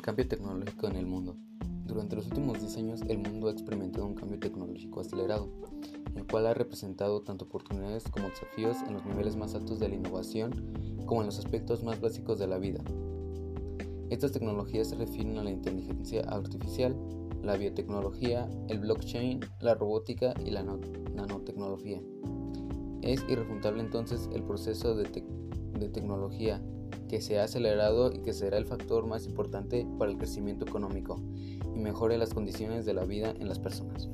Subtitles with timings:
[0.00, 1.36] Cambio tecnológico en el mundo.
[1.86, 5.48] Durante los últimos 10 años el mundo ha experimentado un cambio tecnológico acelerado,
[6.16, 9.96] el cual ha representado tanto oportunidades como desafíos en los niveles más altos de la
[9.96, 10.52] innovación
[11.06, 12.82] como en los aspectos más básicos de la vida.
[14.10, 16.96] Estas tecnologías se refieren a la inteligencia artificial,
[17.42, 22.00] la biotecnología, el blockchain, la robótica y la nanotecnología.
[23.02, 25.04] Es irrefutable entonces el proceso de,
[25.78, 26.62] de tecnología
[27.12, 31.20] que se ha acelerado y que será el factor más importante para el crecimiento económico
[31.74, 34.08] y mejore las condiciones de la vida en las personas.